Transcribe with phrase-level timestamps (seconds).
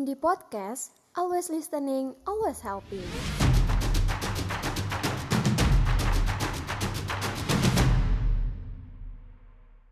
[0.00, 3.04] Indie Podcast, always listening, always helping.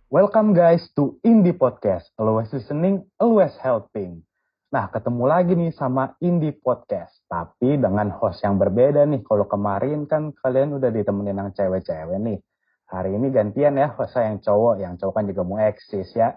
[0.08, 4.24] Welcome guys to Indie Podcast, always listening, always helping.
[4.72, 9.20] Nah, ketemu lagi nih sama Indie Podcast, tapi dengan host yang berbeda nih.
[9.28, 12.40] Kalau kemarin kan kalian udah ditemenin yang cewek-cewek nih.
[12.88, 16.32] Hari ini gantian ya host saya yang cowok, yang cowok kan juga mau eksis ya.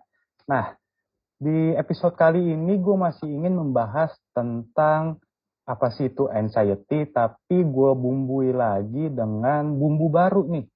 [0.51, 0.75] Nah,
[1.41, 5.17] di episode kali ini gue masih ingin membahas tentang
[5.65, 10.69] apa sih itu anxiety, tapi gue bumbui lagi dengan bumbu baru nih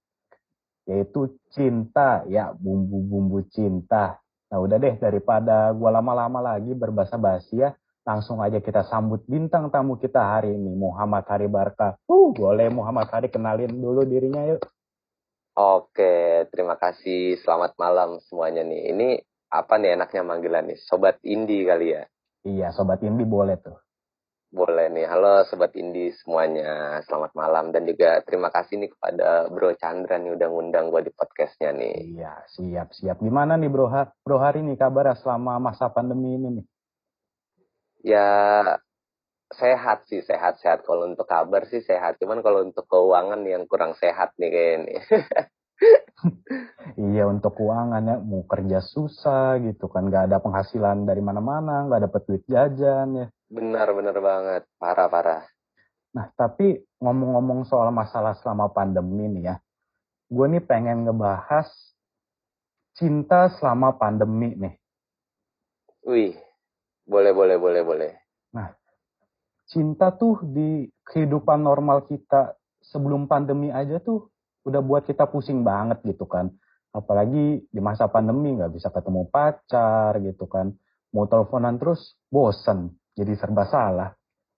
[0.85, 4.21] yaitu cinta ya bumbu-bumbu cinta.
[4.54, 7.73] Nah udah deh daripada gua lama-lama lagi berbahasa basi ya,
[8.05, 11.98] langsung aja kita sambut bintang tamu kita hari ini Muhammad Hari Barka.
[12.05, 14.62] Uh, boleh Muhammad Hari kenalin dulu dirinya yuk.
[15.55, 17.40] Oke, terima kasih.
[17.41, 18.91] Selamat malam semuanya nih.
[18.91, 19.09] Ini
[19.55, 20.80] apa nih enaknya manggilan nih?
[20.84, 22.04] Sobat Indi kali ya?
[22.44, 23.80] Iya, Sobat Indi boleh tuh.
[24.52, 25.08] Boleh nih.
[25.08, 26.99] Halo Sobat Indi semuanya.
[27.07, 27.71] Selamat malam.
[27.71, 32.20] Dan juga terima kasih nih kepada Bro Chandra nih udah ngundang gue di podcastnya nih.
[32.20, 33.20] Iya, siap-siap.
[33.24, 33.91] Gimana nih Bro,
[34.24, 36.66] bro hari ini kabar selama masa pandemi ini nih?
[38.05, 38.29] Ya,
[39.55, 40.85] sehat sih, sehat-sehat.
[40.85, 42.22] Kalau untuk kabar sih sehat.
[42.22, 44.99] Cuman kalau untuk keuangan yang kurang sehat nih kayaknya.
[47.12, 52.07] iya untuk keuangan ya mau kerja susah gitu kan nggak ada penghasilan dari mana-mana nggak
[52.07, 54.63] dapet duit jajan ya Benar, benar banget.
[54.82, 55.43] Parah, parah.
[56.17, 59.55] Nah, tapi ngomong-ngomong soal masalah selama pandemi nih ya,
[60.32, 61.67] gue nih pengen ngebahas
[62.95, 64.75] cinta selama pandemi nih.
[66.07, 66.35] Wih,
[67.06, 68.12] boleh, boleh, boleh, boleh.
[68.56, 68.73] Nah,
[69.69, 74.31] cinta tuh di kehidupan normal kita sebelum pandemi aja tuh
[74.66, 76.50] udah buat kita pusing banget gitu kan.
[76.91, 80.74] Apalagi di masa pandemi nggak bisa ketemu pacar gitu kan.
[81.13, 84.12] Mau teleponan terus bosen jadi serba salah.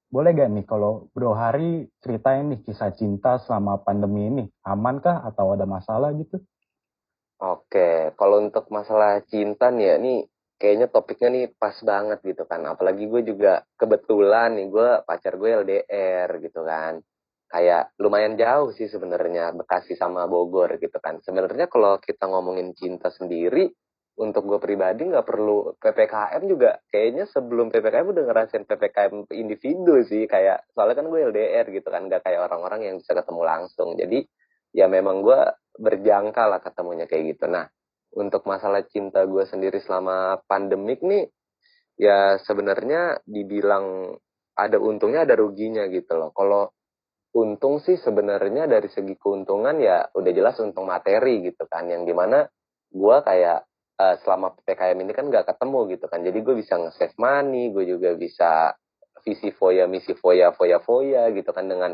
[0.07, 4.43] Boleh gak nih kalau Bro Hari ceritain nih kisah cinta selama pandemi ini?
[4.63, 6.39] Amankah atau ada masalah gitu?
[7.37, 10.19] Oke, kalau untuk masalah cinta nih ya, nih
[10.57, 12.63] kayaknya topiknya nih pas banget gitu kan.
[12.65, 17.03] Apalagi gue juga kebetulan nih, gue pacar gue LDR gitu kan.
[17.47, 21.23] Kayak lumayan jauh sih sebenarnya Bekasi sama Bogor gitu kan.
[21.23, 23.71] Sebenarnya kalau kita ngomongin cinta sendiri,
[24.17, 26.81] untuk gue pribadi nggak perlu ppkm juga.
[26.89, 32.09] Kayaknya sebelum ppkm udah ngerasain ppkm individu sih kayak soalnya kan gue LDR gitu kan
[32.09, 33.93] nggak kayak orang-orang yang bisa ketemu langsung.
[33.93, 34.25] Jadi
[34.73, 35.39] ya memang gue
[35.77, 37.45] berjangka lah ketemunya kayak gitu.
[37.45, 37.69] Nah
[38.17, 41.29] untuk masalah cinta gue sendiri selama pandemik nih
[42.01, 44.17] ya sebenarnya dibilang
[44.57, 46.33] ada untungnya ada ruginya gitu loh.
[46.33, 46.73] Kalau
[47.37, 51.85] untung sih sebenarnya dari segi keuntungan ya udah jelas untung materi gitu kan.
[51.85, 52.49] Yang di mana
[52.89, 53.59] gue kayak
[54.01, 56.19] uh, selama PPKM ini kan nggak ketemu gitu kan.
[56.25, 58.73] Jadi gue bisa nge-save money, gue juga bisa
[59.21, 61.93] visi foya, misi foya, foya, foya gitu kan dengan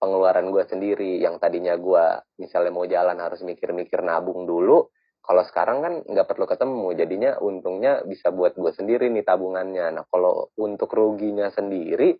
[0.00, 1.20] pengeluaran gue sendiri.
[1.20, 2.04] Yang tadinya gue
[2.40, 4.88] misalnya mau jalan harus mikir-mikir nabung dulu
[5.28, 6.86] kalau sekarang kan nggak perlu ketemu.
[6.96, 10.00] Jadinya untungnya bisa buat gue sendiri nih tabungannya.
[10.00, 12.16] Nah kalau untuk ruginya sendiri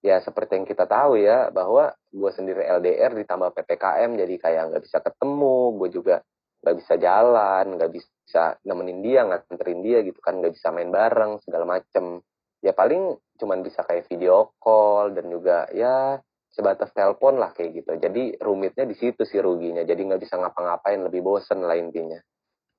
[0.00, 4.82] ya seperti yang kita tahu ya bahwa gue sendiri LDR ditambah PPKM jadi kayak nggak
[4.84, 6.16] bisa ketemu gue juga
[6.60, 11.40] nggak bisa jalan nggak bisa nemenin dia nganterin dia gitu kan nggak bisa main bareng
[11.44, 12.20] segala macem.
[12.60, 16.20] Ya paling cuman bisa kayak video call dan juga ya
[16.52, 17.96] sebatas telepon lah kayak gitu.
[17.96, 22.20] Jadi rumitnya di situ sih ruginya jadi nggak bisa ngapa-ngapain lebih bosen lah intinya.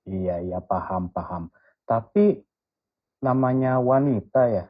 [0.06, 1.50] Iya iya paham paham.
[1.86, 2.38] Tapi
[3.26, 4.66] namanya wanita ya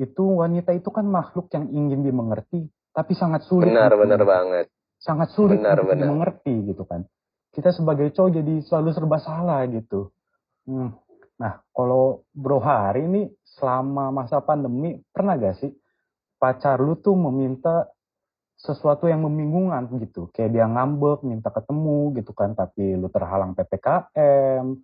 [0.00, 4.66] itu wanita itu kan makhluk yang ingin dimengerti tapi sangat sulit benar benar banget
[4.98, 6.02] sangat sulit benar, untuk benar.
[6.06, 7.06] dimengerti gitu kan
[7.54, 10.10] kita sebagai cowok jadi selalu serba salah gitu.
[10.66, 10.90] Hmm.
[11.38, 15.70] Nah, kalau Bro Hari ini selama masa pandemi pernah gak sih
[16.34, 17.86] pacar lu tuh meminta
[18.58, 20.34] sesuatu yang membingungkan gitu.
[20.34, 24.74] Kayak dia ngambek, minta ketemu gitu kan, tapi lu terhalang PPKM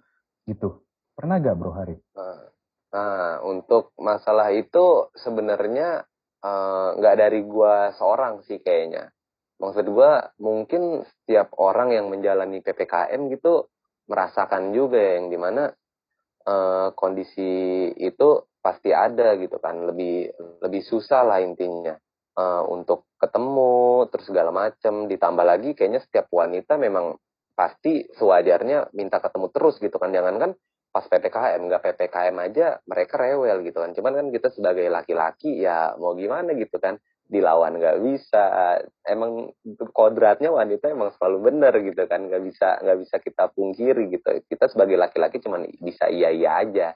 [0.47, 0.87] gitu.
[1.19, 1.99] Pernah gak Bro Hari?
[2.15, 2.54] Nah,
[2.91, 6.03] nah untuk masalah itu sebenarnya
[6.43, 9.14] eh, nggak uh, dari gua seorang sih kayaknya.
[9.61, 13.69] Maksud gue mungkin setiap orang yang menjalani ppkm gitu
[14.09, 15.69] merasakan juga yang di mana
[16.49, 18.29] uh, kondisi itu
[18.64, 19.85] pasti ada gitu kan.
[19.85, 20.32] Lebih
[20.64, 21.93] lebih susah lah intinya
[22.41, 27.20] uh, untuk ketemu terus segala macam ditambah lagi kayaknya setiap wanita memang
[27.53, 30.09] pasti sewajarnya minta ketemu terus gitu kan.
[30.09, 30.50] Jangan kan
[30.90, 33.94] pas ppkm nggak ppkm aja mereka rewel gitu kan.
[33.94, 36.98] Cuman kan kita sebagai laki-laki ya mau gimana gitu kan.
[37.31, 38.44] Dilawan nggak bisa.
[39.06, 39.54] Emang
[39.94, 42.26] kodratnya wanita emang selalu benar gitu kan.
[42.26, 44.28] Nggak bisa nggak bisa kita pungkiri gitu.
[44.50, 46.88] Kita sebagai laki-laki cuman bisa iya iya aja.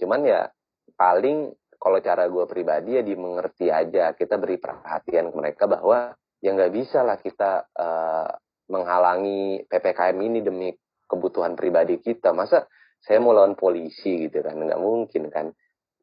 [0.00, 0.48] Cuman ya
[0.96, 4.16] paling kalau cara gue pribadi ya dimengerti aja.
[4.16, 8.28] Kita beri perhatian ke mereka bahwa ya nggak bisa lah kita uh,
[8.72, 10.72] menghalangi ppkm ini demi
[11.04, 12.32] kebutuhan pribadi kita.
[12.32, 12.64] Masa
[13.04, 15.52] saya mau lawan polisi gitu kan nggak mungkin kan.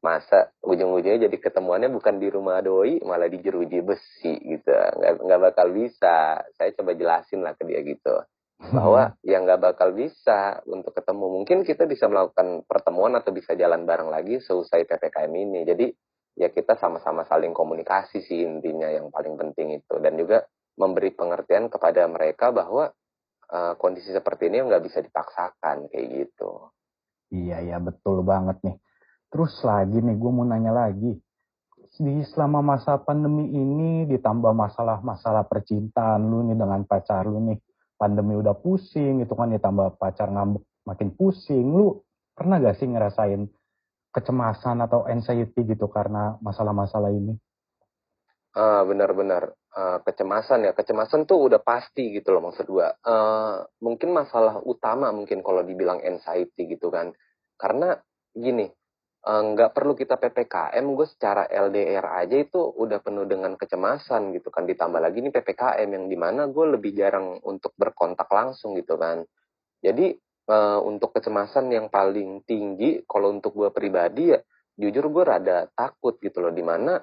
[0.02, 4.70] Masa ujung-ujungnya jadi ketemuannya bukan di rumah doi malah di jeruji besi gitu.
[4.70, 6.42] Nggak nggak bakal bisa.
[6.58, 8.26] Saya coba jelasin lah ke dia gitu.
[8.62, 9.26] Bahwa hmm.
[9.26, 11.42] yang nggak bakal bisa untuk ketemu.
[11.42, 15.62] Mungkin kita bisa melakukan pertemuan atau bisa jalan bareng lagi seusai ppkm ini.
[15.70, 15.86] Jadi
[16.38, 20.02] ya kita sama-sama saling komunikasi sih intinya yang paling penting itu.
[20.02, 20.42] Dan juga
[20.82, 22.90] memberi pengertian kepada mereka bahwa
[23.54, 26.74] uh, kondisi seperti ini nggak bisa dipaksakan kayak gitu
[27.32, 28.76] iya iya betul banget nih.
[29.32, 31.16] Terus lagi nih gue mau nanya lagi.
[32.02, 37.60] Di selama masa pandemi ini ditambah masalah-masalah percintaan lu nih dengan pacar lu nih.
[37.96, 41.72] Pandemi udah pusing gitu kan ditambah pacar ngambek makin pusing.
[41.72, 42.04] Lu
[42.36, 43.48] pernah gak sih ngerasain
[44.12, 47.38] kecemasan atau anxiety gitu karena masalah-masalah ini?
[48.52, 50.72] Uh, benar-benar uh, kecemasan ya.
[50.76, 52.92] Kecemasan tuh udah pasti gitu loh maksud gua.
[53.04, 57.12] Uh, mungkin masalah utama mungkin kalau dibilang anxiety gitu kan.
[57.56, 57.94] Karena
[58.32, 58.70] gini
[59.22, 64.50] Eh, nggak perlu kita ppkm gue secara LDR aja itu udah penuh dengan kecemasan gitu
[64.50, 64.66] kan.
[64.66, 69.22] Ditambah lagi nih ppkm yang di mana gue lebih jarang untuk berkontak langsung gitu kan.
[69.78, 70.18] Jadi
[70.50, 74.42] uh, untuk kecemasan yang paling tinggi kalau untuk gue pribadi ya
[74.74, 76.50] jujur gue rada takut gitu loh.
[76.50, 76.98] Di mana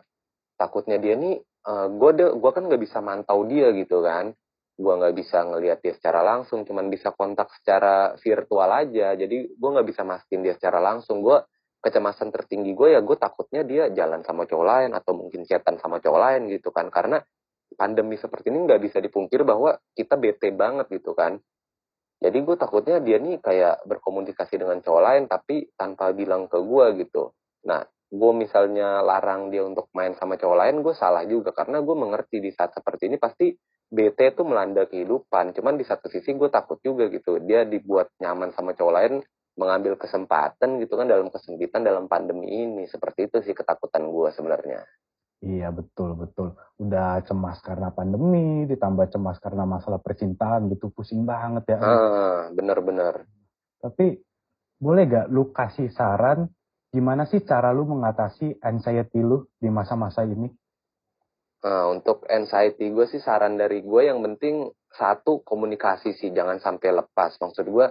[0.59, 4.31] takutnya dia nih uh, gue de gue kan nggak bisa mantau dia gitu kan.
[4.79, 9.19] Gue nggak bisa ngelihat dia secara langsung cuman bisa kontak secara virtual aja.
[9.19, 11.25] Jadi gue nggak bisa mastiin dia secara langsung.
[11.25, 11.43] Gue
[11.79, 15.99] kecemasan tertinggi gue ya gue takutnya dia jalan sama cowok lain atau mungkin chatan sama
[15.99, 16.91] cowok lain gitu kan.
[16.95, 17.19] Karena
[17.75, 21.39] pandemi seperti ini nggak bisa dipungkir bahwa kita bete banget gitu kan.
[22.19, 26.87] Jadi gue takutnya dia nih kayak berkomunikasi dengan cowok lain tapi tanpa bilang ke gue
[27.07, 27.31] gitu.
[27.67, 31.53] Nah gue misalnya larang dia untuk main sama cowok lain gue salah juga.
[31.53, 33.53] Karena gue mengerti di saat seperti ini pasti
[33.89, 35.53] BT itu melanda kehidupan.
[35.57, 37.41] Cuman di satu sisi gue takut juga gitu.
[37.45, 39.15] Dia dibuat nyaman sama cowok lain
[39.59, 42.85] mengambil kesempatan gitu kan dalam kesempitan dalam pandemi ini.
[42.89, 44.83] Seperti itu sih ketakutan gue sebenarnya.
[45.39, 46.59] Iya betul betul.
[46.83, 50.91] Udah cemas karena pandemi ditambah cemas karena masalah percintaan gitu.
[50.91, 53.29] Pusing banget ya ah, bener-bener
[53.79, 54.19] tapi
[54.79, 56.47] boleh gak lu kasih saran
[56.88, 60.49] gimana sih cara lu mengatasi anxiety lu di masa-masa ini
[61.58, 66.94] Nah, untuk anxiety gue sih saran dari gue yang penting satu komunikasi sih jangan sampai
[66.94, 67.35] lepas.
[67.35, 67.87] Maksud gue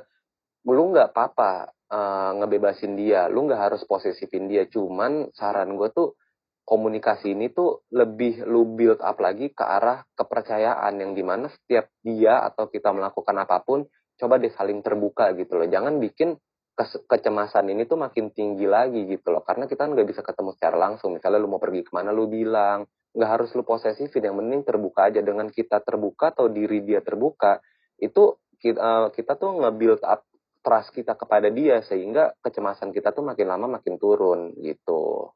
[0.71, 4.63] lu nggak apa-apa uh, ngebebasin dia, lu nggak harus posesifin dia.
[4.71, 6.15] Cuman saran gue tuh
[6.63, 11.91] komunikasi ini tuh lebih lu build up lagi ke arah kepercayaan yang di mana setiap
[12.03, 13.83] dia atau kita melakukan apa pun,
[14.15, 15.67] coba deh saling terbuka gitu loh.
[15.67, 16.39] Jangan bikin
[16.85, 19.41] kecemasan ini tuh makin tinggi lagi gitu loh.
[19.41, 21.18] Karena kita nggak bisa ketemu secara langsung.
[21.18, 22.85] Misalnya lu mau pergi ke mana, lu bilang.
[23.18, 25.25] Nggak harus lu posesifin, yang penting terbuka aja.
[25.25, 27.57] Dengan kita terbuka atau diri dia terbuka,
[27.97, 30.21] itu kita, uh, eh, kita tuh nge-build up
[30.62, 35.31] trust kita kepada dia sehingga kecemasan kita tuh makin lama makin turun gitu.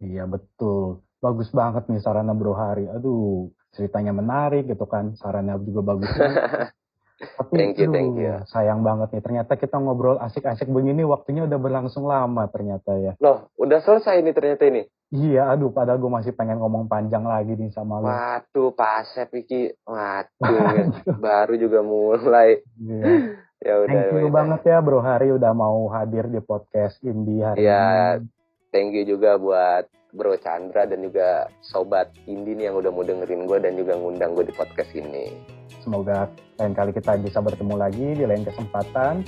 [0.00, 1.04] Iya betul.
[1.20, 2.88] Bagus banget nih sarannya Bro Hari.
[2.88, 5.12] Aduh, ceritanya menarik gitu kan.
[5.18, 6.08] Sarannya juga bagus.
[7.20, 8.32] Tapi thank you, thank you.
[8.48, 9.22] sayang banget nih.
[9.22, 13.12] Ternyata kita ngobrol asik-asik begini waktunya udah berlangsung lama ternyata ya.
[13.20, 14.88] Loh, udah selesai nih ternyata ini.
[15.10, 18.08] Iya, aduh padahal gue masih pengen ngomong panjang lagi nih sama lu.
[18.08, 19.74] Waduh, Pak Asep iki.
[19.84, 22.64] Waduh, baru juga mulai.
[22.80, 23.04] Iya.
[23.60, 23.92] Ya udah.
[23.92, 28.24] Thank you banget ya Bro Hari udah mau hadir di podcast Indi hari ya, ini.
[28.72, 33.46] thank you juga buat Bro Chandra dan juga sobat Indi nih yang udah mau dengerin
[33.46, 35.34] gue dan juga ngundang gue di podcast ini.
[35.80, 39.22] Semoga lain kali kita bisa bertemu lagi di lain kesempatan.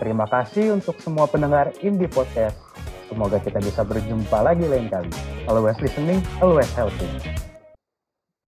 [0.00, 2.56] Terima kasih untuk semua pendengar Indi Podcast.
[3.10, 5.10] Semoga kita bisa berjumpa lagi lain kali.
[5.50, 7.49] Always listening, always helping.